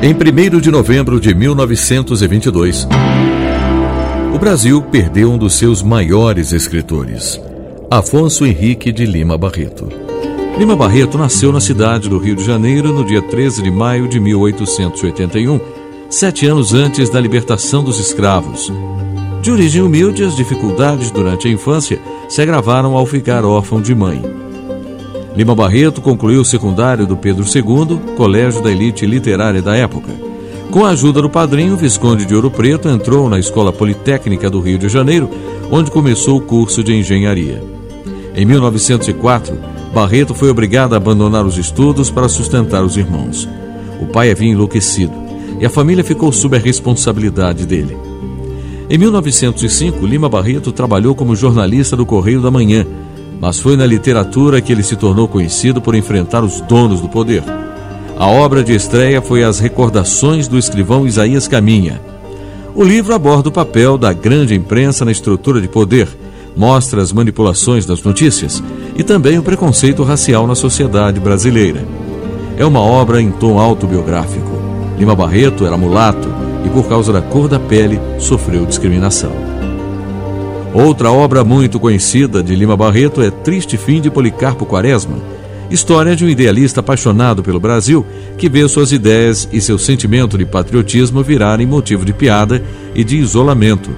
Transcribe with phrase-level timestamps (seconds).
[0.00, 2.86] Em 1 de novembro de 1922,
[4.32, 7.40] o Brasil perdeu um dos seus maiores escritores,
[7.90, 9.88] Afonso Henrique de Lima Barreto.
[10.56, 14.20] Lima Barreto nasceu na cidade do Rio de Janeiro no dia 13 de maio de
[14.20, 15.58] 1881,
[16.08, 18.72] sete anos antes da libertação dos escravos.
[19.42, 24.22] De origem humilde, as dificuldades durante a infância se agravaram ao ficar órfão de mãe.
[25.36, 30.12] Lima Barreto concluiu o secundário do Pedro II, colégio da elite literária da época.
[30.70, 34.78] Com a ajuda do padrinho, Visconde de Ouro Preto entrou na Escola Politécnica do Rio
[34.78, 35.30] de Janeiro,
[35.70, 37.62] onde começou o curso de engenharia.
[38.34, 39.58] Em 1904,
[39.94, 43.48] Barreto foi obrigado a abandonar os estudos para sustentar os irmãos.
[44.00, 45.14] O pai havia enlouquecido
[45.60, 47.96] e a família ficou sob a responsabilidade dele.
[48.90, 52.86] Em 1905, Lima Barreto trabalhou como jornalista do Correio da Manhã
[53.40, 57.42] mas foi na literatura que ele se tornou conhecido por enfrentar os donos do poder.
[58.18, 62.00] A obra de estreia foi As Recordações do Escrivão Isaías Caminha.
[62.74, 66.08] O livro aborda o papel da grande imprensa na estrutura de poder,
[66.56, 68.62] mostra as manipulações das notícias
[68.96, 71.84] e também o preconceito racial na sociedade brasileira.
[72.56, 74.50] É uma obra em tom autobiográfico.
[74.98, 76.28] Lima Barreto era mulato
[76.66, 79.30] e, por causa da cor da pele, sofreu discriminação.
[80.74, 85.16] Outra obra muito conhecida de Lima Barreto é Triste Fim de Policarpo Quaresma,
[85.70, 88.04] história de um idealista apaixonado pelo Brasil
[88.36, 92.62] que vê suas ideias e seu sentimento de patriotismo virarem motivo de piada
[92.94, 93.90] e de isolamento.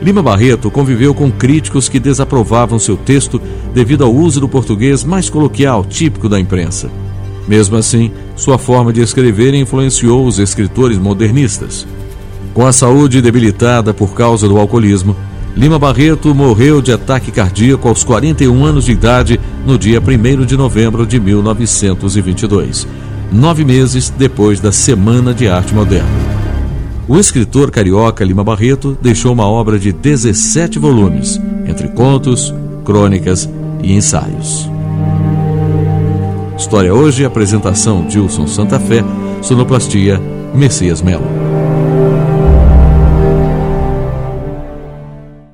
[0.00, 3.40] Lima Barreto conviveu com críticos que desaprovavam seu texto
[3.74, 6.90] devido ao uso do português mais coloquial, típico da imprensa.
[7.46, 11.86] Mesmo assim, sua forma de escrever influenciou os escritores modernistas.
[12.54, 15.14] Com a saúde debilitada por causa do alcoolismo,
[15.54, 20.56] Lima Barreto morreu de ataque cardíaco aos 41 anos de idade no dia 1 de
[20.56, 22.88] novembro de 1922,
[23.30, 26.08] nove meses depois da Semana de Arte Moderna.
[27.06, 33.48] O escritor carioca Lima Barreto deixou uma obra de 17 volumes, entre contos, crônicas
[33.82, 34.70] e ensaios.
[36.56, 39.04] História hoje, apresentação Dilson Santa Fé,
[39.42, 40.18] sonoplastia
[40.54, 41.51] Messias Melo.